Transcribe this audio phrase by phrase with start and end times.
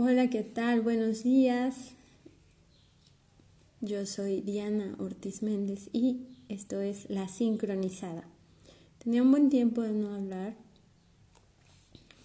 [0.00, 0.80] Hola, ¿qué tal?
[0.80, 1.74] Buenos días.
[3.80, 8.22] Yo soy Diana Ortiz Méndez y esto es La Sincronizada.
[9.02, 10.54] Tenía un buen tiempo de no hablar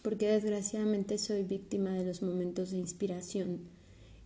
[0.04, 3.62] porque desgraciadamente soy víctima de los momentos de inspiración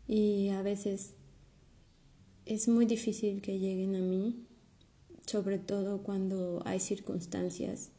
[0.09, 1.13] y a veces
[2.45, 4.45] es muy difícil que lleguen a mí,
[5.25, 7.91] sobre todo cuando hay circunstancias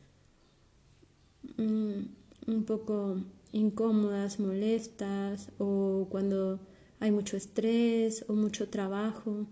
[1.56, 2.02] mm,
[2.48, 3.22] un poco
[3.52, 6.60] incómodas, molestas o cuando
[7.00, 9.46] hay mucho estrés o mucho trabajo.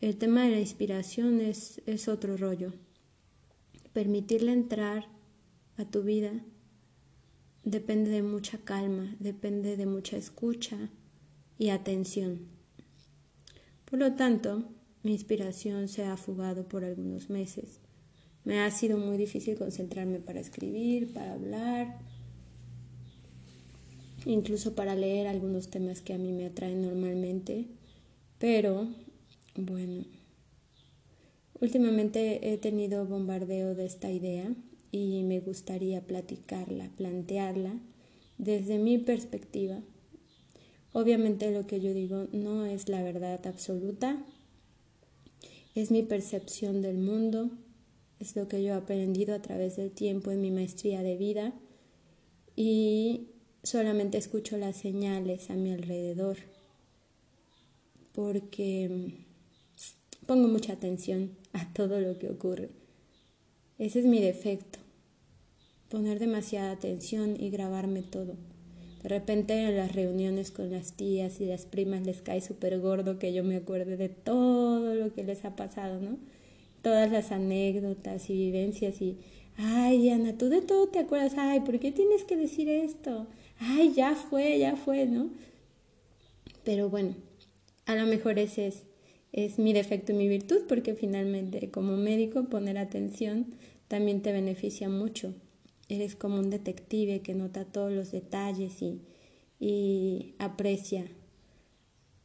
[0.00, 2.72] El tema de la inspiración es, es otro rollo.
[3.92, 5.08] Permitirle entrar
[5.76, 6.32] a tu vida
[7.64, 10.90] depende de mucha calma, depende de mucha escucha
[11.58, 12.48] y atención.
[13.84, 14.64] Por lo tanto,
[15.02, 17.80] mi inspiración se ha fugado por algunos meses.
[18.44, 21.98] Me ha sido muy difícil concentrarme para escribir, para hablar,
[24.28, 27.64] incluso para leer algunos temas que a mí me atraen normalmente,
[28.38, 28.86] pero
[29.56, 30.04] bueno,
[31.62, 34.54] últimamente he tenido bombardeo de esta idea
[34.92, 37.80] y me gustaría platicarla, plantearla
[38.36, 39.80] desde mi perspectiva.
[40.92, 44.22] Obviamente lo que yo digo no es la verdad absoluta,
[45.74, 47.50] es mi percepción del mundo,
[48.20, 51.54] es lo que yo he aprendido a través del tiempo en mi maestría de vida
[52.56, 53.28] y
[53.62, 56.36] solamente escucho las señales a mi alrededor
[58.14, 62.70] porque mm, pongo mucha atención a todo lo que ocurre.
[63.78, 64.80] Ese es mi defecto,
[65.88, 68.34] poner demasiada atención y grabarme todo.
[69.02, 73.20] De repente en las reuniones con las tías y las primas les cae súper gordo
[73.20, 76.18] que yo me acuerde de todo lo que les ha pasado, ¿no?
[76.82, 79.16] Todas las anécdotas y vivencias y,
[79.56, 83.28] ay Diana, tú de todo te acuerdas, ay, ¿por qué tienes que decir esto?
[83.60, 85.30] Ay, ya fue, ya fue, ¿no?
[86.64, 87.14] Pero bueno,
[87.86, 88.82] a lo mejor ese es,
[89.32, 93.46] es mi defecto y mi virtud, porque finalmente como médico poner atención
[93.88, 95.34] también te beneficia mucho.
[95.88, 99.00] Eres como un detective que nota todos los detalles y,
[99.58, 101.06] y aprecia,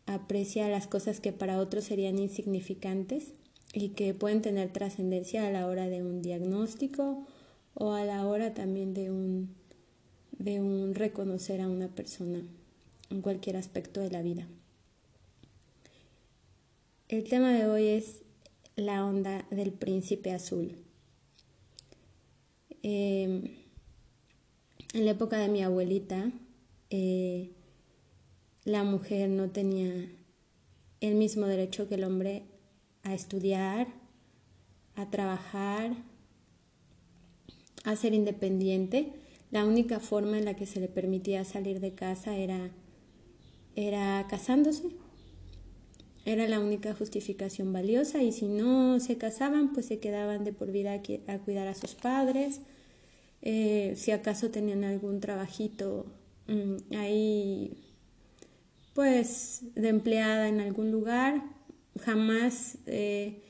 [0.06, 3.32] aprecia las cosas que para otros serían insignificantes
[3.74, 7.26] y que pueden tener trascendencia a la hora de un diagnóstico
[7.74, 9.56] o a la hora también de un
[10.38, 12.42] de un reconocer a una persona
[13.10, 14.48] en cualquier aspecto de la vida.
[17.10, 18.22] El tema de hoy es
[18.76, 20.76] la onda del príncipe azul.
[22.82, 23.44] Em,
[24.94, 26.32] en la época de mi abuelita,
[26.90, 27.52] eh,
[28.66, 30.10] la mujer no tenía
[31.02, 32.44] el mismo derecho que el hombre
[33.04, 33.88] a estudiar,
[34.96, 35.96] a trabajar,
[37.84, 39.23] a ser independiente
[39.54, 42.72] la única forma en la que se le permitía salir de casa era,
[43.76, 44.82] era casándose.
[46.26, 50.72] Era la única justificación valiosa y si no se casaban, pues se quedaban de por
[50.72, 52.62] vida a cuidar a sus padres.
[53.44, 56.08] Eh, si acaso tenían algún trabajito
[56.48, 57.78] mm, ahí,
[58.96, 61.44] pues de empleada en algún lugar,
[62.02, 63.43] jamás eh,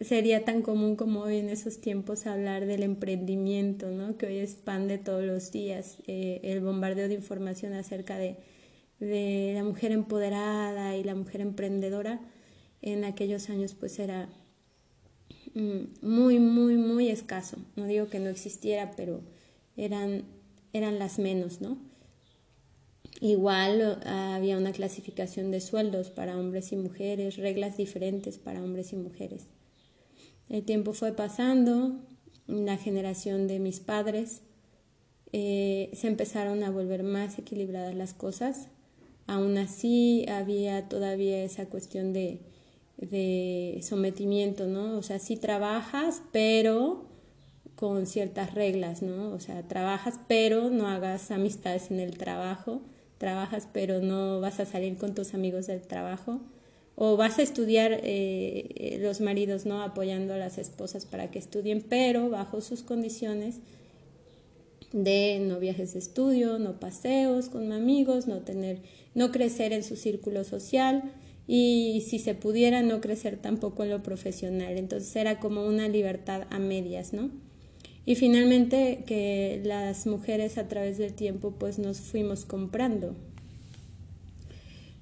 [0.00, 4.16] sería tan común como hoy en esos tiempos hablar del emprendimiento, ¿no?
[4.16, 8.36] que hoy es pan de todos los días, eh, el bombardeo de información acerca de,
[9.00, 12.20] de, la mujer empoderada y la mujer emprendedora,
[12.82, 14.28] en aquellos años pues era
[15.54, 17.56] mm, muy, muy, muy escaso.
[17.74, 19.22] No digo que no existiera, pero
[19.76, 20.24] eran,
[20.72, 21.78] eran las menos, ¿no?
[23.20, 28.96] Igual había una clasificación de sueldos para hombres y mujeres, reglas diferentes para hombres y
[28.96, 29.46] mujeres.
[30.48, 31.96] El tiempo fue pasando,
[32.46, 34.42] la generación de mis padres
[35.32, 38.68] eh, se empezaron a volver más equilibradas las cosas.
[39.26, 42.40] Aún así había todavía esa cuestión de,
[42.96, 44.96] de sometimiento, ¿no?
[44.96, 47.06] O sea, sí trabajas, pero
[47.74, 49.32] con ciertas reglas, ¿no?
[49.32, 52.82] O sea, trabajas, pero no hagas amistades en el trabajo,
[53.18, 56.40] trabajas, pero no vas a salir con tus amigos del trabajo
[56.96, 58.00] o vas a estudiar eh,
[58.74, 63.56] eh, los maridos no apoyando a las esposas para que estudien pero bajo sus condiciones
[64.92, 68.80] de no viajes de estudio no paseos con amigos no tener
[69.14, 71.12] no crecer en su círculo social
[71.48, 74.76] y si se pudiera no crecer tampoco en lo profesional.
[74.76, 77.30] Entonces era como una libertad a medias no
[78.04, 83.16] y finalmente que las mujeres a través del tiempo pues nos fuimos comprando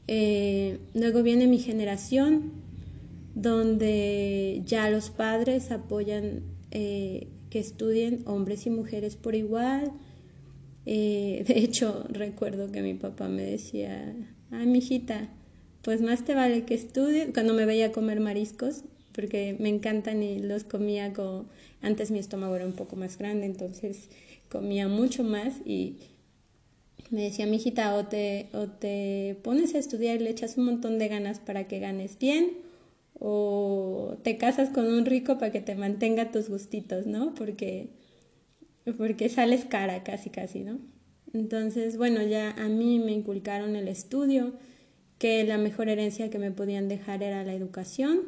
[0.06, 2.53] eh, luego viene mi generación,
[3.35, 9.93] donde ya los padres apoyan eh, que estudien hombres y mujeres por igual.
[10.87, 14.15] Eh, de hecho, recuerdo que mi papá me decía,
[14.51, 15.29] ay, mijita,
[15.83, 20.41] pues más te vale que estudie, cuando me veía comer mariscos, porque me encantan y
[20.41, 21.47] los comía como,
[21.83, 24.09] antes mi estómago era un poco más grande, entonces
[24.49, 25.99] comía mucho más y
[27.11, 30.99] me decía, mijita, o te, o te pones a estudiar y le echas un montón
[30.99, 32.53] de ganas para que ganes bien,
[33.19, 37.35] o te casas con un rico para que te mantenga tus gustitos, ¿no?
[37.35, 37.91] Porque,
[38.99, 40.79] porque sales cara casi, casi, ¿no?
[41.33, 44.53] Entonces, bueno, ya a mí me inculcaron el estudio,
[45.19, 48.21] que la mejor herencia que me podían dejar era la educación.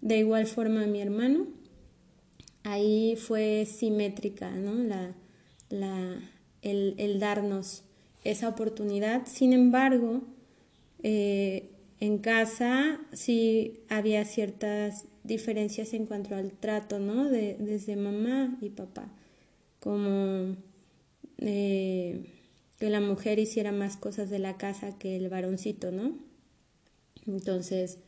[0.00, 1.46] De igual forma a mi hermano.
[2.62, 4.74] Ahí fue simétrica, ¿no?
[4.74, 5.14] La,
[5.70, 6.18] la,
[6.62, 7.84] el, el darnos
[8.24, 9.26] esa oportunidad.
[9.26, 10.22] Sin embargo,
[11.02, 17.28] eh, en casa sí había ciertas diferencias en cuanto al trato, ¿no?
[17.28, 19.12] De, desde mamá y papá,
[19.80, 20.56] como
[21.38, 22.24] eh,
[22.78, 26.18] que la mujer hiciera más cosas de la casa que el varoncito, ¿no?
[27.26, 27.98] Entonces,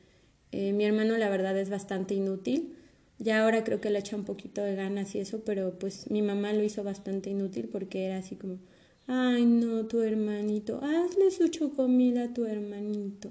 [0.53, 2.77] eh, mi hermano la verdad es bastante inútil.
[3.19, 6.21] Ya ahora creo que le echa un poquito de ganas y eso, pero pues mi
[6.23, 8.59] mamá lo hizo bastante inútil porque era así como,
[9.07, 13.31] ay no, tu hermanito, hazle su chocomil a tu hermanito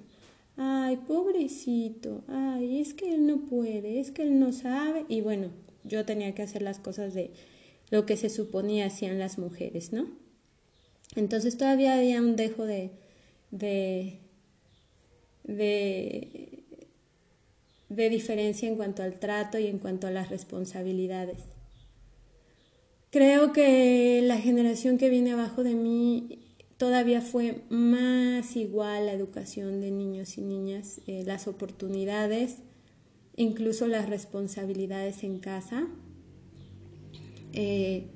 [0.58, 5.06] ay, pobrecito, ay, es que él no puede, es que él no sabe.
[5.08, 5.50] Y bueno,
[5.84, 7.32] yo tenía que hacer las cosas de
[7.92, 10.08] lo que se suponía hacían las mujeres, ¿no?
[11.16, 12.92] Entonces todavía había un dejo de,
[13.52, 14.20] de,
[15.44, 16.64] de,
[17.90, 21.40] de diferencia en cuanto al trato y en cuanto a las responsabilidades.
[23.16, 26.38] Creo que la generación que viene abajo de mí
[26.76, 32.58] todavía fue más igual la educación de niños y niñas, eh, las oportunidades,
[33.38, 35.88] incluso las responsabilidades en casa.
[37.54, 38.08] Eh,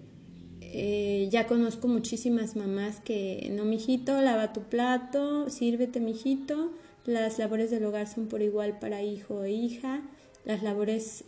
[0.59, 6.73] eh, ya conozco muchísimas mamás que, no, mijito, lava tu plato, sírvete, mijito.
[7.05, 10.01] Las labores del hogar son por igual para hijo e hija.
[10.45, 11.23] Las labores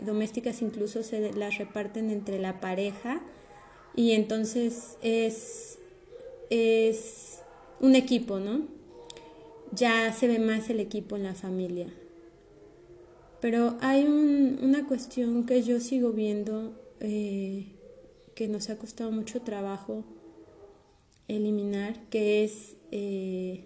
[0.00, 3.22] domésticas incluso se las reparten entre la pareja.
[3.96, 5.78] Y entonces es
[6.50, 7.40] es
[7.80, 8.62] un equipo, ¿no?
[9.72, 11.92] Ya se ve más el equipo en la familia.
[13.40, 17.66] Pero hay una cuestión que yo sigo viendo eh,
[18.34, 20.04] que nos ha costado mucho trabajo
[21.28, 23.64] eliminar, que es eh,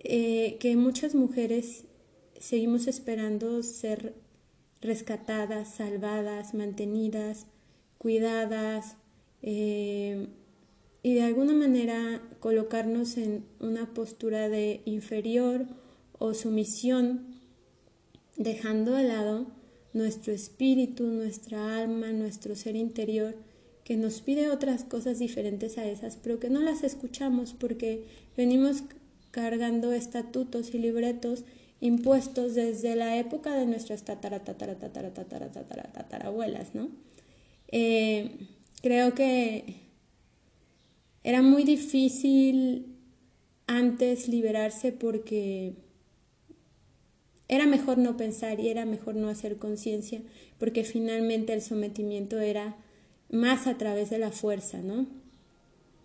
[0.00, 1.84] eh, que muchas mujeres
[2.42, 4.14] seguimos esperando ser
[4.80, 7.46] rescatadas, salvadas, mantenidas,
[7.98, 8.96] cuidadas,
[9.40, 10.26] y
[11.04, 15.66] de alguna manera colocarnos en una postura de inferior
[16.18, 17.26] o sumisión,
[18.36, 19.46] dejando de lado
[19.92, 23.36] nuestro espíritu, nuestra alma, nuestro ser interior,
[23.84, 28.04] que nos pide otras cosas diferentes a esas, pero que no las escuchamos porque
[28.36, 28.82] venimos
[29.30, 31.44] cargando estatutos y libretos
[31.82, 36.88] impuestos desde la época de nuestras tatara, tatara, tatara, tatara, tatara, tatarabuelas, ¿no?
[37.72, 38.36] Eh,
[38.82, 39.80] creo que
[41.24, 42.86] era muy difícil
[43.66, 45.74] antes liberarse porque
[47.48, 50.22] era mejor no pensar y era mejor no hacer conciencia
[50.58, 52.76] porque finalmente el sometimiento era
[53.28, 55.08] más a través de la fuerza, ¿no?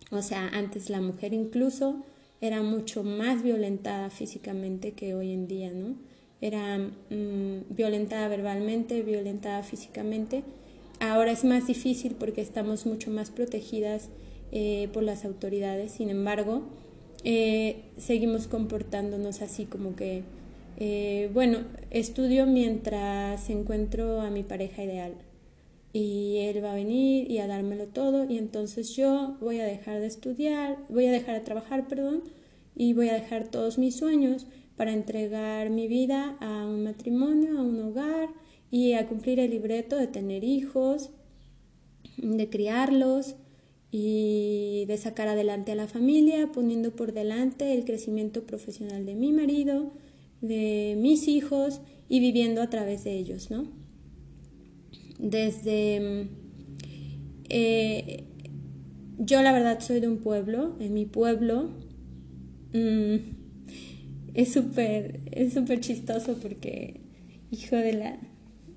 [0.10, 2.04] O sea, antes la mujer incluso
[2.42, 5.96] era mucho más violentada físicamente que hoy en día, ¿no?
[6.40, 10.44] Era mm, violentada verbalmente, violentada físicamente.
[11.00, 14.10] Ahora es más difícil porque estamos mucho más protegidas
[14.52, 15.94] eh, por las autoridades.
[15.94, 16.62] Sin embargo,
[17.24, 20.24] eh, seguimos comportándonos así como que,
[20.78, 25.14] eh, bueno, estudio mientras encuentro a mi pareja ideal
[25.94, 30.00] y él va a venir y a dármelo todo y entonces yo voy a dejar
[30.00, 32.24] de estudiar, voy a dejar de trabajar, perdón,
[32.76, 37.64] y voy a dejar todos mis sueños para entregar mi vida a un matrimonio, a
[37.64, 38.30] un hogar
[38.70, 41.10] y a cumplir el libreto de tener hijos,
[42.18, 43.36] de criarlos,
[43.92, 49.32] y de sacar adelante a la familia, poniendo por delante el crecimiento profesional de mi
[49.32, 49.92] marido,
[50.42, 53.68] de mis hijos y viviendo a través de ellos, ¿no?
[55.18, 56.30] Desde...
[57.50, 58.24] Eh,
[59.18, 61.72] yo la verdad soy de un pueblo, en mi pueblo
[62.74, 63.16] mm,
[64.34, 67.02] es súper es súper chistoso porque,
[67.52, 68.20] hijo de la...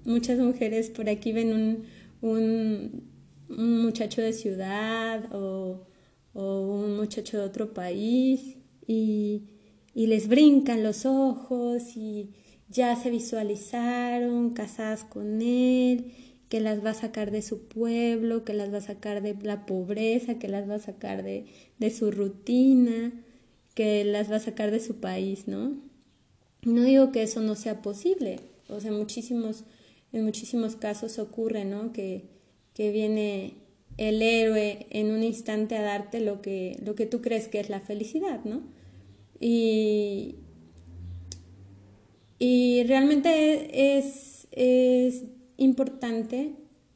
[0.05, 1.85] Muchas mujeres por aquí ven
[2.23, 3.11] un
[3.51, 5.87] un muchacho de ciudad o,
[6.33, 9.47] un muchacho de otro país y,
[9.95, 12.31] les brincan los ojos y
[12.69, 16.13] ya se visualizaron casadas con él
[16.51, 19.67] que las va a sacar de su pueblo, que las va a sacar de la
[19.67, 21.47] pobreza, que las va a sacar de,
[21.79, 23.13] de su rutina,
[23.77, 25.79] que las va a sacar de su país, ¿no?
[26.63, 29.63] No digo que eso no sea posible, o sea, muchísimos,
[30.13, 31.93] en muchísimos casos ocurre, ¿no?
[31.93, 32.25] Que,
[32.75, 33.55] que viene
[33.97, 37.71] el héroe en un instante a darte lo que, lo que tú crees que es
[37.71, 38.61] la felicidad, ¿no?
[39.39, 40.35] Y,
[42.41, 45.23] y realmente es, es
[45.61, 46.55] importante,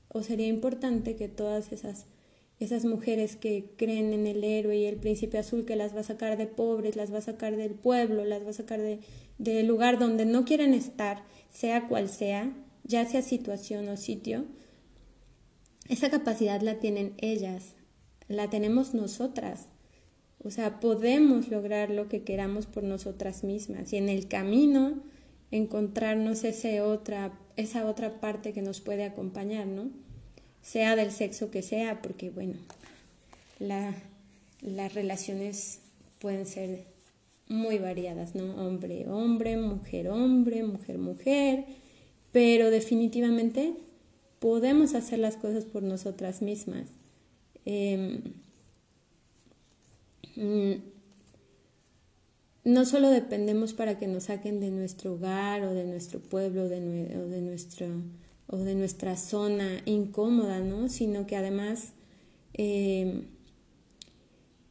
[0.09, 2.07] o sería importante que todas esas,
[2.59, 6.05] esas mujeres que creen en el héroe y el príncipe azul que las va a
[6.05, 9.01] sacar de pobres, las va a sacar del pueblo, las va a sacar de,
[9.39, 12.53] del lugar donde no quieren estar, sea cual sea,
[12.85, 14.47] ya sea situación o sitio,
[15.89, 17.75] esa capacidad la tienen ellas,
[18.29, 19.67] la tenemos nosotras.
[20.43, 25.03] O sea, podemos lograr lo que queramos por nosotras mismas y en el camino
[25.51, 29.91] encontrarnos ese otra, esa otra parte que nos puede acompañar, ¿no?
[30.63, 32.55] Sea del sexo que sea, porque bueno,
[33.59, 33.95] la,
[34.61, 35.81] las relaciones
[36.19, 36.85] pueden ser
[37.49, 38.55] muy variadas, ¿no?
[38.67, 41.65] Hombre, hombre, mujer, hombre, mujer, mujer,
[42.33, 43.75] pero definitivamente
[44.39, 46.89] podemos hacer las cosas por nosotras mismas.
[50.37, 50.77] Mm,
[52.65, 56.69] no solo dependemos para que nos saquen de nuestro hogar o de nuestro pueblo o,
[56.69, 57.87] de nuestro,
[58.47, 60.89] o de nuestra zona incómoda, ¿no?
[60.89, 61.93] sino que además
[62.55, 63.27] em,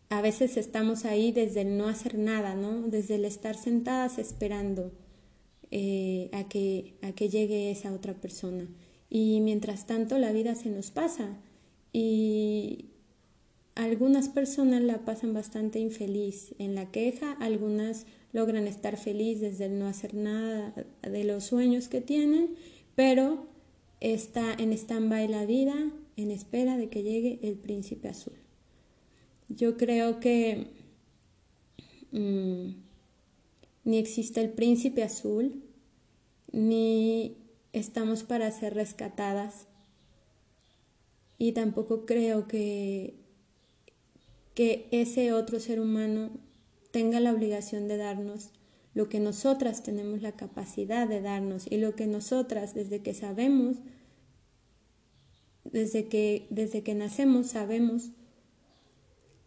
[0.09, 2.87] a veces estamos ahí desde el no hacer nada, ¿no?
[2.87, 4.91] Desde el estar sentadas esperando
[5.71, 8.67] eh, a, que, a que llegue esa otra persona.
[9.09, 11.37] Y mientras tanto la vida se nos pasa
[11.91, 12.92] y
[13.75, 19.79] algunas personas la pasan bastante infeliz en la queja, algunas logran estar feliz desde el
[19.79, 22.55] no hacer nada de los sueños que tienen,
[22.95, 23.47] pero
[23.99, 25.75] está en stand-by la vida
[26.17, 28.33] en espera de que llegue el príncipe azul.
[29.49, 30.67] Yo creo que
[32.11, 32.69] mm,
[33.85, 35.63] ni existe el príncipe azul,
[36.51, 37.37] ni
[37.73, 39.67] estamos para ser rescatadas.
[41.37, 43.15] Y tampoco creo que,
[44.53, 46.31] que ese otro ser humano
[46.91, 48.51] tenga la obligación de darnos
[48.93, 53.77] lo que nosotras tenemos la capacidad de darnos y lo que nosotras desde que sabemos,
[55.63, 58.11] desde que, desde que nacemos sabemos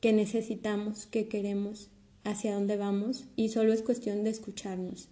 [0.01, 1.91] que necesitamos, que queremos,
[2.25, 5.09] hacia dónde vamos y solo es cuestión de escucharnos.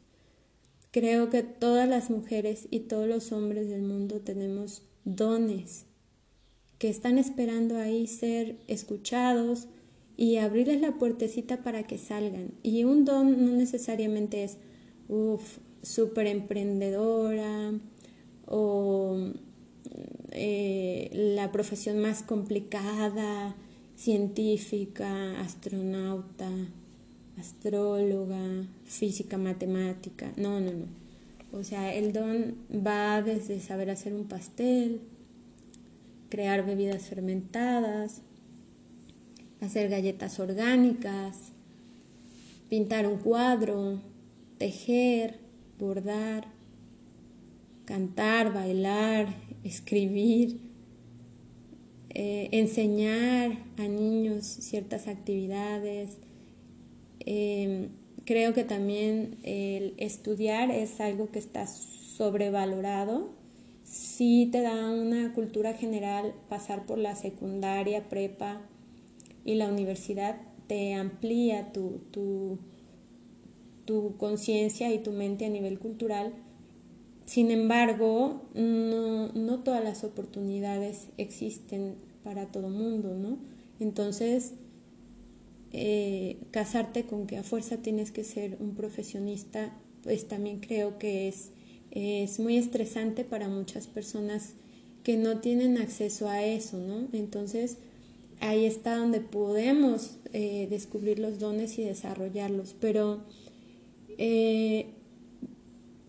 [0.90, 5.86] Creo que todas las mujeres y todos los hombres del mundo tenemos dones
[6.78, 9.68] que están esperando ahí ser escuchados
[10.16, 12.52] y abrirles la puertecita para que salgan.
[12.62, 14.58] Y un don no necesariamente es,
[15.08, 17.72] uff, súper emprendedora
[18.46, 19.16] o
[20.30, 23.56] eh, la profesión más complicada
[23.96, 26.50] científica, astronauta,
[27.38, 30.32] astróloga, física, matemática.
[30.36, 31.04] No, no, no.
[31.52, 35.00] O sea, el don va desde saber hacer un pastel,
[36.28, 38.22] crear bebidas fermentadas,
[39.64, 41.52] hacer galletas orgánicas,
[42.68, 44.00] pintar un cuadro,
[44.58, 45.38] tejer,
[45.78, 46.46] bordar,
[47.84, 50.60] cantar, bailar, escribir,
[52.10, 56.18] eh, enseñar a niños ciertas actividades.
[57.20, 57.88] Em,
[58.24, 63.30] creo que también el estudiar es algo que está sobrevalorado.
[63.82, 68.60] Sí te da una cultura general pasar por la secundaria, prepa
[69.44, 72.58] y la universidad, te amplía tu, tu,
[73.84, 76.32] tu conciencia y tu mente a nivel cultural.
[77.26, 83.38] Sin embargo, no, no todas las oportunidades existen para todo mundo, ¿no?
[83.80, 84.54] Entonces,
[85.72, 91.28] eh, casarte con que a fuerza tienes que ser un profesionista, pues también creo que
[91.28, 91.50] es,
[91.90, 94.54] es muy estresante para muchas personas
[95.02, 97.08] que no tienen acceso a eso, ¿no?
[97.12, 97.78] Entonces,
[98.44, 103.24] ahí está donde podemos eh, descubrir los dones y desarrollarlos, pero
[104.18, 104.86] eh,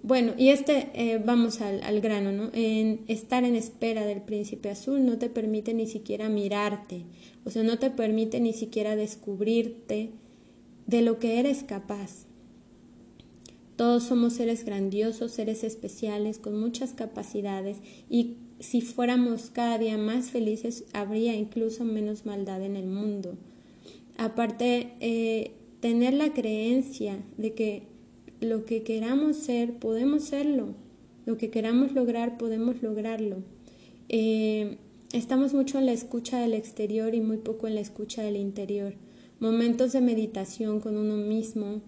[0.03, 2.51] bueno, y este, eh, vamos al, al, grano, ¿no?
[2.53, 7.05] En estar en espera del príncipe azul no te permite ni siquiera mirarte,
[7.43, 10.11] o sea, no te permite ni siquiera descubrirte
[10.85, 12.25] de lo que eres capaz.
[13.75, 17.77] Todos somos seres grandiosos, seres especiales, con muchas capacidades
[18.09, 23.35] y si fuéramos cada día más felices, habría incluso menos maldad en el mundo.
[24.17, 27.83] Aparte, eh, tener la creencia de que
[28.41, 30.73] lo que queramos ser, podemos serlo.
[31.25, 33.37] Lo que queramos lograr, podemos lograrlo.
[34.09, 34.77] eh,
[35.13, 38.93] estamos mucho en la escucha del exterior y muy poco en la escucha del interior.
[39.39, 41.81] Momentos de meditación con uno mismo,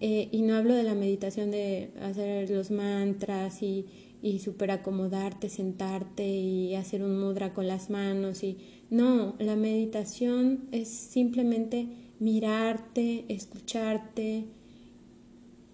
[0.00, 3.86] eh, y no hablo de la meditación de hacer los mantras y,
[4.22, 8.58] y super acomodarte, sentarte y hacer un mudra con las manos y
[8.90, 14.46] no, la meditación es simplemente mirarte, escucharte,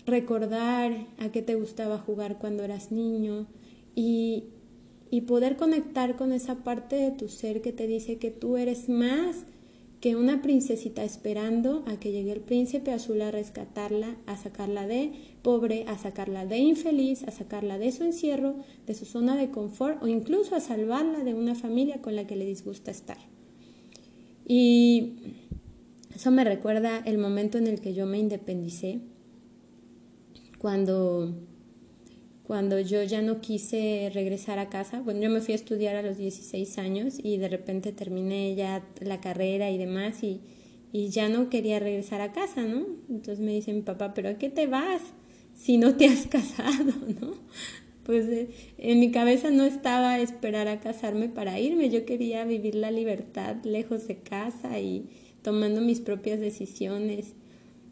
[0.06, 3.46] recordar a qué te gustaba jugar cuando eras niño
[3.94, 4.44] y,
[5.10, 8.88] y poder conectar con esa parte de tu ser que te dice que tú eres
[8.88, 9.46] más
[10.06, 15.10] que una princesita esperando a que llegue el príncipe azul a rescatarla, a sacarla de
[15.42, 18.54] pobre, a sacarla de infeliz, a sacarla de su encierro,
[18.86, 22.36] de su zona de confort o incluso a salvarla de una familia con la que
[22.36, 23.18] le disgusta estar.
[24.46, 25.14] Y
[26.14, 29.00] eso me recuerda el momento en el que yo me independicé,
[30.58, 31.34] cuando
[32.46, 36.02] cuando yo ya no quise regresar a casa, bueno, yo me fui a estudiar a
[36.02, 40.40] los 16 años y de repente terminé ya la carrera y demás y,
[40.92, 42.86] y ya no quería regresar a casa, ¿no?
[43.10, 45.02] Entonces me dice mi papá, pero ¿a qué te vas
[45.54, 47.34] si no te has casado, ¿no?
[48.04, 48.48] Pues eh,
[48.78, 53.56] en mi cabeza no estaba esperar a casarme para irme, yo quería vivir la libertad
[53.64, 55.06] lejos de casa y
[55.42, 57.34] tomando mis propias decisiones.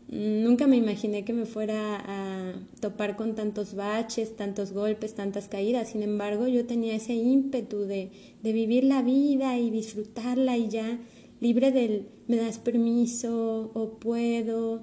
[0.08, 5.88] Nunca me imaginé que me fuera a topar con tantos baches, tantos golpes, tantas caídas.
[5.90, 8.10] Sin embargo, yo tenía ese ímpetu de,
[8.42, 11.00] de vivir la vida y disfrutarla y ya
[11.40, 14.82] libre del me das permiso o puedo,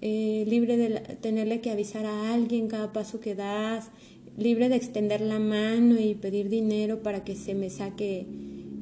[0.00, 3.90] eh, libre de tenerle que avisar a alguien cada paso que das,
[4.36, 8.26] libre de extender la mano y pedir dinero para que se me saque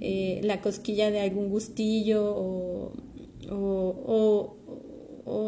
[0.00, 2.92] eh, la cosquilla de algún gustillo o,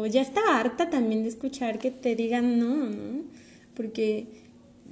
[0.07, 3.23] ya estaba harta también de escuchar que te digan no, ¿no?
[3.75, 4.27] Porque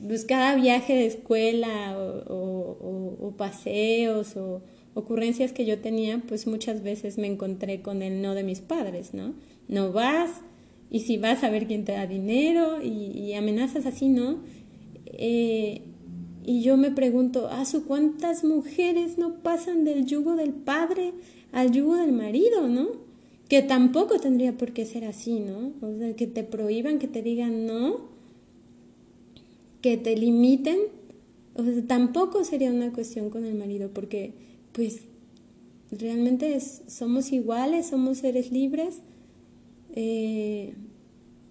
[0.08, 4.62] pues cada viaje de escuela o, paseos o
[4.94, 9.14] ocurrencias que yo tenía, pues muchas veces me encontré con el no de mis padres,
[9.14, 9.34] ¿no?
[9.68, 10.42] No vas,
[10.90, 14.40] y si vas a ver quién te da dinero, y, amenazas así, ¿no?
[15.06, 15.82] Eh,
[16.44, 21.14] y yo me pregunto, ¿a su cuántas mujeres no pasan del yugo del padre
[21.52, 23.11] al yugo del marido, ¿no?
[23.52, 25.74] Que tampoco tendría por qué ser así, ¿no?
[25.82, 27.98] O sea, que te prohíban, que te digan no,
[29.82, 30.78] que te limiten,
[31.56, 34.32] o sea, tampoco sería una cuestión con el marido, porque
[34.72, 35.02] pues
[35.92, 39.02] realmente somos iguales, somos seres libres,
[39.96, 40.74] eh,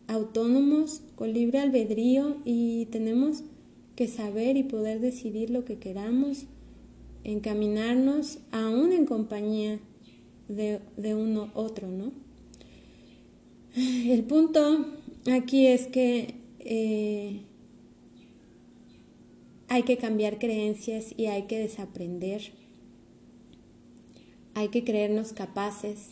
[0.07, 3.43] autónomos, con libre albedrío y tenemos
[3.95, 6.47] que saber y poder decidir lo que queramos,
[7.25, 9.81] encaminarnos aún en compañía
[10.51, 12.13] de, uno otro, ¿no?
[13.77, 14.87] El punto
[15.31, 17.43] aquí es que eh,
[19.69, 22.53] hay que cambiar creencias y hay que desaprender.
[24.55, 26.11] Hay que creernos capaces,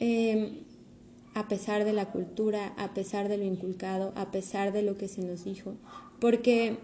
[0.00, 0.64] em,
[1.34, 5.06] a pesar de la cultura, a pesar de lo inculcado, a pesar de lo que
[5.06, 5.76] se nos dijo,
[6.20, 6.76] porque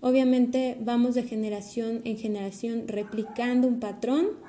[0.00, 4.47] obviamente vamos de generación en generación replicando un patrón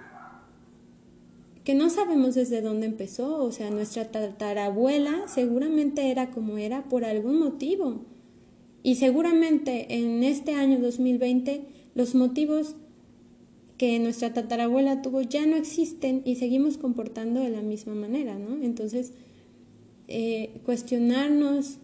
[1.70, 7.06] que no sabemos desde dónde empezó, o sea, nuestra tatarabuela seguramente era como era por
[7.06, 8.06] algún motivo.
[8.82, 12.74] Y seguramente en este año 2020 los motivos
[13.78, 18.64] que nuestra tatarabuela tuvo ya no existen y seguimos comportando de la misma manera, ¿no?
[18.64, 19.14] Entonces,
[20.08, 21.78] eh, cuestionarnos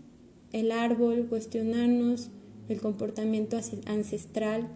[0.52, 2.32] el árbol, cuestionarnos
[2.70, 4.68] el comportamiento ancestral,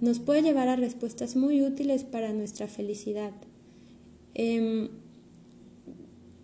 [0.00, 3.30] nos puede llevar a respuestas muy útiles para nuestra felicidad.
[4.34, 4.88] Em,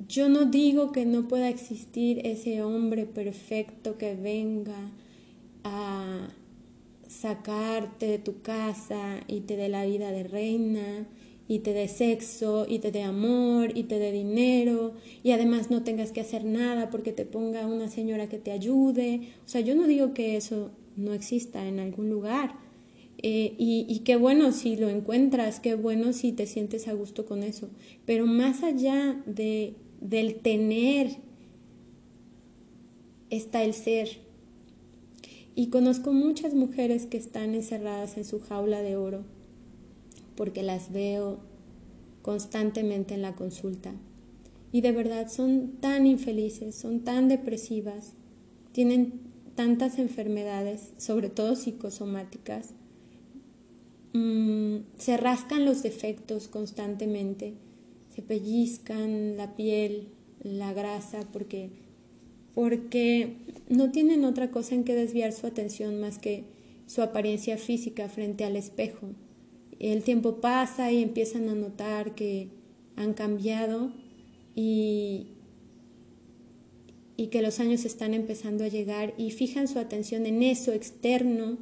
[0.09, 4.91] yo no digo que no pueda existir ese hombre perfecto que venga
[5.63, 6.29] a
[7.09, 11.07] sacarte de tu casa y te dé la vida de reina
[11.47, 15.83] y te dé sexo y te dé amor y te dé dinero y además no
[15.83, 19.29] tengas que hacer nada porque te ponga una señora que te ayude.
[19.45, 22.55] O sea, yo no digo que eso no exista en algún lugar,
[23.27, 27.43] eh, y, qué bueno si lo encuentras, qué bueno si te sientes a gusto con
[27.43, 27.71] eso.
[28.05, 31.17] Pero más allá de, del tener,
[33.31, 34.19] está el ser.
[35.55, 39.25] Y conozco muchas mujeres que están encerradas en su jaula de oro,
[40.37, 41.39] porque las veo
[42.21, 43.95] constantemente en la consulta.
[44.71, 48.13] Y de verdad son tan infelices, son tan depresivas,
[48.73, 49.15] tienen
[49.55, 52.75] tantas enfermedades, sobre todo psicosomáticas,
[54.15, 57.55] Mm, se rascan los defectos constantemente,
[58.15, 60.07] se pellizcan la piel,
[60.41, 61.71] la grasa, porque,
[62.55, 63.35] porque
[63.69, 66.45] no tienen otra cosa en que desviar su atención más que
[66.87, 69.09] su apariencia física frente al espejo.
[69.81, 72.51] El tiempo pasa y empiezan a notar que
[72.95, 73.91] han cambiado
[74.55, 75.27] y,
[77.17, 81.59] y que los años están empezando a llegar y fijan su atención en eso externo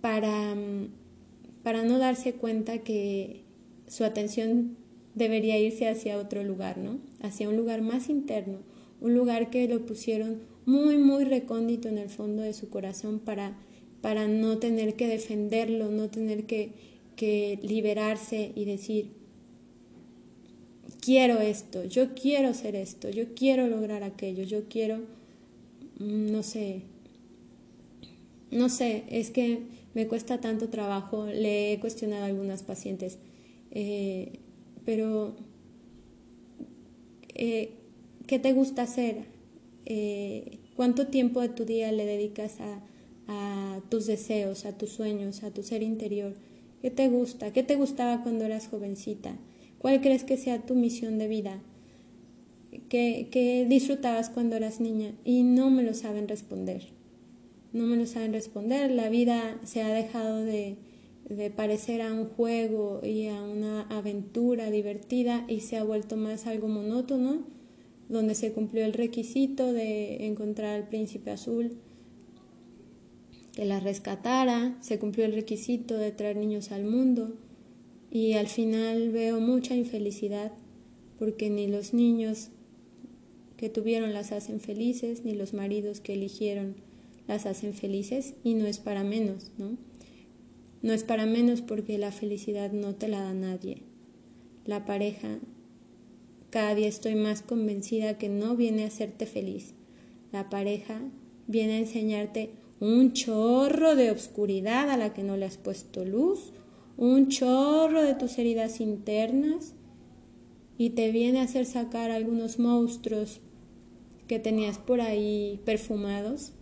[0.00, 0.54] para,
[1.62, 3.42] para no darse cuenta que
[3.86, 4.76] su atención
[5.14, 6.98] debería irse hacia otro lugar, ¿no?
[7.20, 8.58] Hacia un lugar más interno,
[9.00, 13.56] un lugar que lo pusieron muy, muy recóndito en el fondo de su corazón para,
[14.00, 16.72] para no tener que defenderlo, no tener que,
[17.16, 19.10] que liberarse y decir,
[21.00, 24.98] quiero esto, yo quiero ser esto, yo quiero lograr aquello, yo quiero,
[25.98, 26.82] mm, no sé,
[28.50, 33.18] no sé, es que me cuesta tanto trabajo, le he cuestionado a algunas pacientes,
[33.72, 34.38] eh,
[34.84, 35.34] pero
[37.34, 37.70] eh,
[38.28, 39.24] ¿qué te gusta hacer?
[39.86, 42.80] Eh, ¿Cuánto tiempo de tu día le dedicas a,
[43.88, 46.34] tus deseos, a tus sueños, a tu ser interior?
[46.80, 47.52] ¿Qué te gusta?
[47.52, 49.36] ¿Qué te gustaba cuando eras jovencita?
[49.80, 51.60] ¿Cuál crees que sea tu misión de vida?
[52.88, 55.10] ¿Qué, ¿Qué, disfrutabas cuando eras niña?
[55.24, 56.97] Y no me lo saben responder.
[57.72, 58.90] No me lo saben responder.
[58.90, 60.76] La vida se ha dejado de,
[61.28, 66.46] de parecer a un juego y a una aventura divertida y se ha vuelto más
[66.46, 67.44] algo monótono,
[68.08, 71.76] donde se cumplió el requisito de encontrar al príncipe azul
[73.58, 77.34] que la rescatara, se cumplió el requisito de traer niños al mundo
[78.08, 80.52] y al final veo mucha infelicidad
[81.18, 82.50] porque ni los niños
[83.56, 86.76] que tuvieron las hacen felices, ni los maridos que eligieron
[87.28, 89.76] las hacen felices y no es para menos, ¿no?
[90.80, 93.82] No es para menos porque la felicidad no te la da nadie.
[94.64, 95.38] La pareja,
[96.50, 99.74] cada día estoy más convencida que no viene a hacerte feliz.
[100.32, 101.00] La pareja
[101.46, 106.52] viene a enseñarte un chorro de obscuridad a la que no le has puesto luz,
[106.96, 109.74] un chorro de tus heridas internas
[110.78, 113.40] y te viene a hacer sacar algunos monstruos
[114.28, 116.52] que tenías por ahí perfumados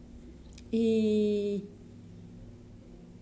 [0.76, 1.64] y,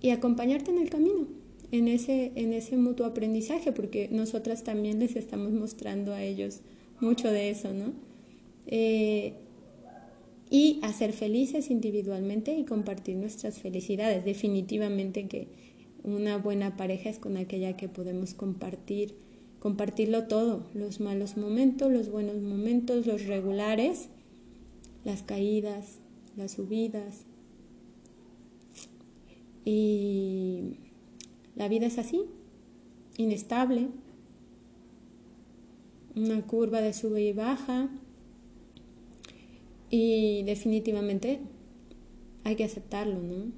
[0.01, 1.29] y acompañarte en el camino,
[1.71, 6.63] en ese, en ese mutuo aprendizaje, porque nosotras también les estamos mostrando a ellos
[7.01, 7.93] mucho de eso, ¿no?
[8.67, 9.35] Eh,
[10.51, 14.25] y hacer felices individualmente y compartir nuestras felicidades.
[14.25, 15.47] Definitivamente que
[16.03, 19.15] una buena pareja es con aquella que podemos compartir,
[19.61, 24.09] compartirlo todo, los malos momentos, los buenos momentos, los regulares,
[25.05, 25.99] las caídas,
[26.37, 27.27] las subidas.
[29.65, 30.77] Y
[31.57, 32.23] la vida es así,
[33.17, 33.89] inestable,
[36.15, 37.89] una curva de sube y baja,
[39.91, 41.41] y definitivamente
[42.43, 43.53] hay que aceptarlo, ¿no?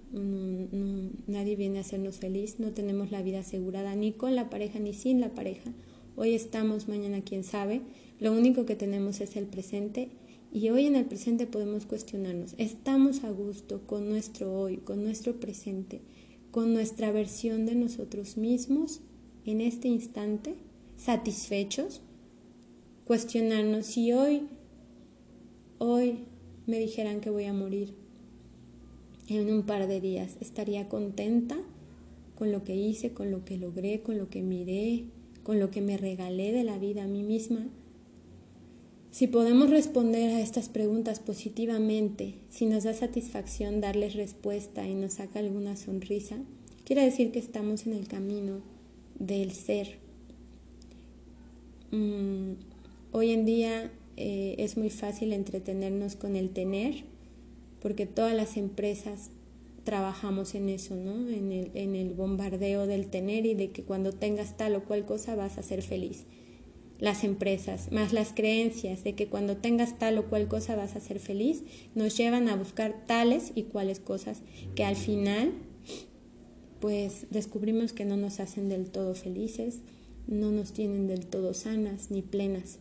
[1.27, 4.93] Nadie viene a hacernos feliz, no tenemos la vida asegurada ni con la pareja ni
[4.93, 5.73] sin la pareja.
[6.15, 7.81] Hoy estamos, mañana quién sabe.
[8.21, 10.11] Lo único que tenemos es el presente
[10.57, 12.55] y hoy en el presente podemos cuestionarnos.
[12.57, 16.01] ¿Estamos a gusto con nuestro hoy, con nuestro presente,
[16.51, 19.03] con nuestra versión de nosotros mismos
[19.45, 20.55] en este instante?
[20.97, 22.01] ¿Satisfechos?
[23.05, 24.45] Cuestionarnos si hoy
[25.77, 26.21] hoy
[26.67, 27.93] me dijeran que voy a morir
[29.29, 31.59] en un par de días, estaría contenta
[32.35, 35.05] con lo que hice, con lo que logré, con lo que miré,
[35.43, 37.69] con lo que me regalé de la vida a mí misma.
[39.17, 45.15] Si podemos responder a estas preguntas positivamente, si nos da satisfacción darles respuesta y nos
[45.15, 46.37] saca alguna sonrisa,
[46.85, 48.61] quiere decir que estamos en el camino
[49.19, 49.97] del ser.
[51.93, 52.57] Mm,
[53.13, 57.05] hoy en día eh, es muy fácil entretenernos con el tener,
[57.81, 59.31] porque todas las empresas
[59.85, 61.31] trabajamos en eso, ¿no?
[61.31, 65.07] En el, en el bombardeo del tener y de que cuando tengas tal o cual
[65.07, 66.27] cosa vas a ser feliz.
[66.99, 71.01] Las empresas, más las creencias de que cuando tengas tal o cual cosa vas a
[71.01, 71.63] ser feliz,
[71.95, 74.41] nos llevan a buscar tales y cuales cosas
[74.75, 75.53] que al final,
[76.81, 79.81] pues descubrimos que no nos hacen del todo felices,
[80.27, 82.79] no nos tienen del todo sanas ni plenas.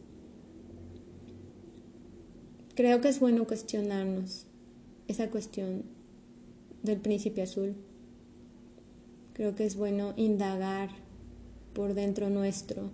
[2.76, 4.48] Creo que es bueno cuestionarnos
[5.08, 5.84] esa cuestión
[6.84, 7.76] del príncipe azul.
[9.34, 10.90] Creo que es bueno indagar
[11.74, 12.92] por dentro nuestro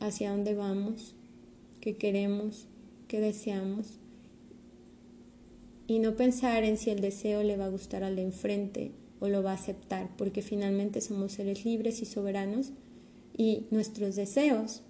[0.00, 1.14] hacia dónde vamos,
[1.80, 2.66] qué queremos,
[3.08, 3.98] qué deseamos.
[5.86, 9.28] Y no pensar en si el deseo le va a gustar al de enfrente o
[9.28, 12.72] lo va a aceptar, porque finalmente somos seres libres y soberanos.
[13.36, 14.82] Y nuestros deseos,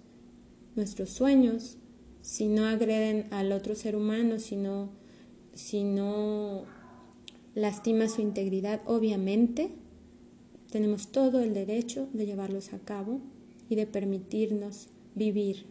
[0.75, 1.77] nuestros sueños,
[2.21, 4.89] si no agreden al otro ser humano, si no
[5.53, 6.63] si no
[7.55, 9.71] lastima su integridad, obviamente
[10.71, 13.19] tenemos todo el derecho de llevarlos a cabo
[13.69, 15.65] y de permitirnos vivir,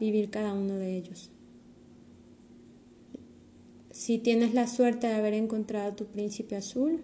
[0.00, 1.30] vivir cada uno de ellos.
[3.90, 7.02] Si tienes la suerte de haber encontrado tu príncipe azul,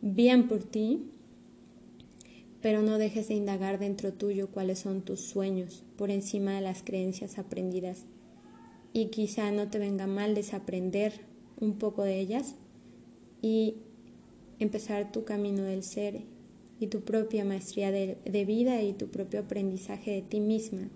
[0.00, 1.10] bien por ti,
[2.62, 6.82] pero no dejes de indagar dentro tuyo cuáles son tus sueños por encima de las
[6.82, 8.04] creencias aprendidas
[8.92, 11.12] y quizá no te venga mal desaprender
[11.60, 12.54] un poco de ellas
[13.40, 13.76] y
[14.58, 16.22] empezar tu camino del ser
[16.82, 20.88] y tu propia maestría de, de, vida y tu propio aprendizaje de ti misma,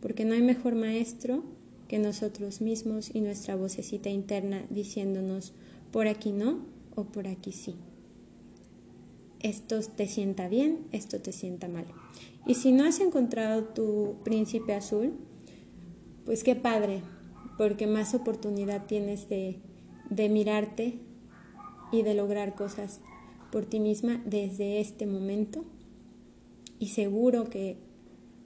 [0.00, 1.42] porque no hay mejor maestro
[1.88, 5.54] que nosotros mismos y nuestra vocecita interna diciéndonos
[5.90, 6.58] por aquí no
[6.94, 7.76] o por aquí sí.
[9.40, 11.86] Esto te sienta bien, esto te sienta mal.
[12.46, 15.12] Y si no has encontrado tu príncipe azul,
[16.24, 17.02] pues qué padre,
[17.56, 19.60] porque más oportunidad tienes de,
[20.10, 20.98] de mirarte
[21.92, 23.00] y de lograr cosas
[23.56, 25.64] por ti misma desde este momento.
[26.78, 27.78] Y seguro que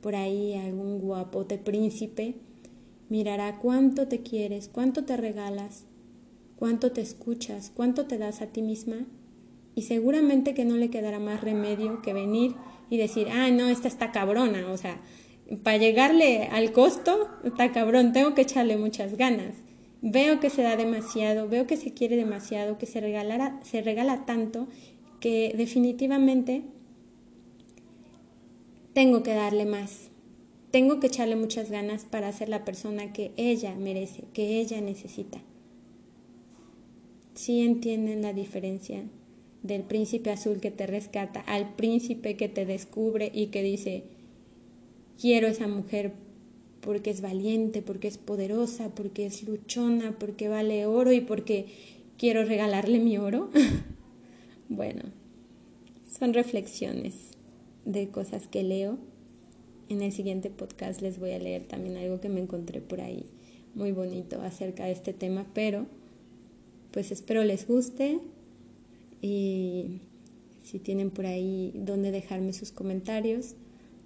[0.00, 2.36] por ahí algún guapote príncipe
[3.08, 5.84] mirará cuánto te quieres, cuánto te regalas,
[6.54, 8.98] cuánto te escuchas, cuánto te das a ti misma.
[9.74, 12.54] Y seguramente que no le quedará más remedio que venir
[12.88, 14.70] y decir, ah, no, esta está cabrona.
[14.70, 15.00] O sea,
[15.64, 19.56] para llegarle al costo, está cabrón, tengo que echarle muchas ganas.
[20.02, 24.24] Veo que se da demasiado, veo que se quiere demasiado, que se, regalara, se regala
[24.24, 24.66] tanto
[25.20, 26.62] que definitivamente
[28.94, 30.08] tengo que darle más.
[30.70, 35.40] Tengo que echarle muchas ganas para ser la persona que ella merece, que ella necesita.
[37.34, 39.02] ¿Sí entienden la diferencia
[39.62, 44.04] del príncipe azul que te rescata al príncipe que te descubre y que dice,
[45.20, 46.12] quiero esa mujer
[46.80, 51.66] porque es valiente, porque es poderosa, porque es luchona, porque vale oro y porque
[52.16, 53.50] quiero regalarle mi oro.
[54.70, 55.02] bueno,
[56.18, 57.32] son reflexiones
[57.84, 58.98] de cosas que leo.
[59.88, 63.26] En el siguiente podcast les voy a leer también algo que me encontré por ahí
[63.74, 65.86] muy bonito acerca de este tema, pero
[66.92, 68.20] pues espero les guste
[69.20, 69.98] y
[70.62, 73.56] si tienen por ahí donde dejarme sus comentarios,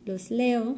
[0.06, 0.76] los leo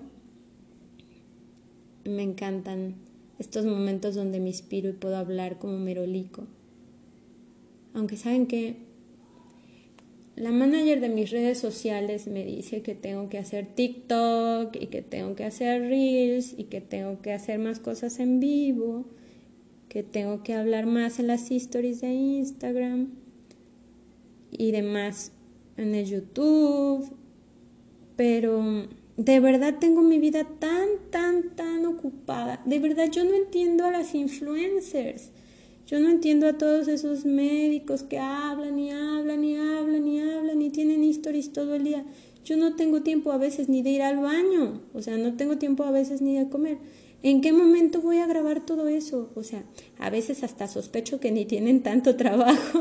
[2.04, 2.96] me encantan
[3.38, 6.44] estos momentos donde me inspiro y puedo hablar como merolico.
[7.94, 8.85] Aunque saben que
[10.36, 15.00] la manager de mis redes sociales me dice que tengo que hacer TikTok y que
[15.00, 19.06] tengo que hacer Reels y que tengo que hacer más cosas en vivo,
[19.88, 23.14] que tengo que hablar más en las stories de Instagram
[24.50, 25.32] y demás
[25.78, 27.10] en el YouTube.
[28.16, 32.60] Pero de verdad tengo mi vida tan, tan, tan ocupada.
[32.66, 35.30] De verdad yo no entiendo a las influencers.
[35.86, 40.60] Yo no entiendo a todos esos médicos que hablan y hablan y hablan y hablan
[40.60, 42.04] y tienen historias todo el día.
[42.44, 45.58] Yo no tengo tiempo a veces ni de ir al baño, o sea, no tengo
[45.58, 46.78] tiempo a veces ni de comer.
[47.22, 49.30] ¿En qué momento voy a grabar todo eso?
[49.36, 49.64] O sea,
[49.98, 52.80] a veces hasta sospecho que ni tienen tanto trabajo,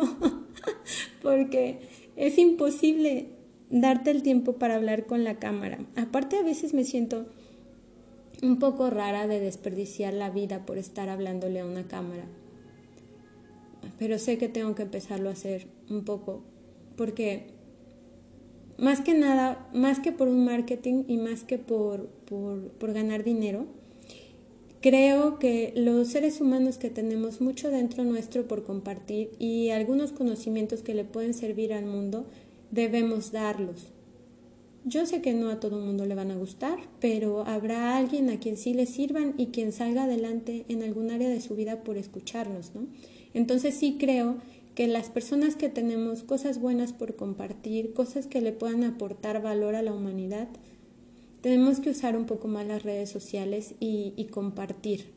[1.22, 1.82] porque
[2.16, 3.28] es imposible
[3.70, 5.78] darte el tiempo para hablar con la cámara.
[5.96, 7.28] Aparte a veces me siento
[8.42, 12.26] un poco rara de desperdiciar la vida por estar hablándole a una cámara.
[13.98, 16.44] Pero sé que tengo que empezarlo a hacer un poco
[16.96, 17.48] porque
[18.78, 23.66] más que nada, más que por un marketing y más que por, por, ganar dinero,
[24.82, 30.82] creo que los seres humanos que tenemos mucho dentro nuestro por compartir y algunos conocimientos
[30.82, 32.26] que le pueden servir al mundo,
[32.72, 33.88] debemos darlos.
[34.88, 38.30] Yo sé que no a todo el mundo le van a gustar, pero habrá alguien
[38.30, 41.84] a quien sí le sirvan y quien salga adelante en algún área de su vida
[41.84, 42.86] por escucharnos, ¿no?
[43.36, 44.38] Entonces sí creo
[44.76, 49.76] que las personas que tenemos cosas buenas por compartir, cosas que le puedan aportar valor
[49.76, 50.48] a la humanidad,
[51.42, 55.14] tenemos que usar un poco más las redes sociales y, compartir.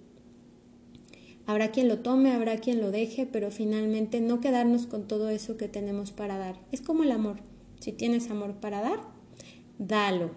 [1.46, 5.56] Habrá quien lo tome, habrá quien lo deje, pero finalmente no quedarnos con todo eso
[5.56, 6.58] que tenemos para dar.
[6.72, 7.36] Es como el amor.
[7.78, 8.98] Si tienes amor para dar,
[9.78, 10.32] dalo.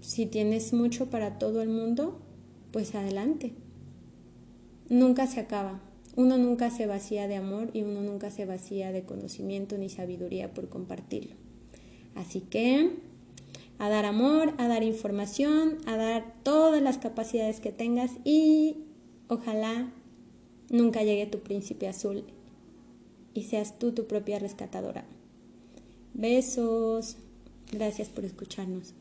[0.00, 2.20] Si tienes mucho para todo el mundo,
[2.72, 3.52] pues adelante.
[4.88, 5.83] Nunca se acaba.
[6.16, 10.54] Uno nunca se vacía de amor y uno nunca se vacía de conocimiento ni sabiduría
[10.54, 11.34] por compartirlo.
[12.14, 12.90] Así que
[13.78, 18.84] a dar amor, a dar información, a dar todas las capacidades que tengas y
[19.28, 19.90] Ojalá
[20.68, 22.24] nunca llegue tu príncipe azul
[23.32, 25.04] y seas tú tu propia rescatadora.
[26.12, 27.16] Besos.
[27.72, 28.94] Gracias por escucharnos.